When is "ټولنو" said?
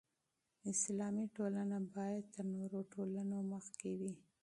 2.93-3.37